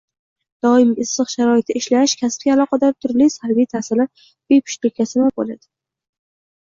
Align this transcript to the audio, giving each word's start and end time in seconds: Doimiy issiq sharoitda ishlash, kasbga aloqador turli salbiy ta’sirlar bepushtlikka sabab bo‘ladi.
Doimiy 0.65 1.01
issiq 1.03 1.27
sharoitda 1.33 1.75
ishlash, 1.79 2.15
kasbga 2.21 2.51
aloqador 2.53 2.95
turli 3.05 3.27
salbiy 3.33 3.67
ta’sirlar 3.75 4.09
bepushtlikka 4.55 5.07
sabab 5.13 5.37
bo‘ladi. 5.43 5.61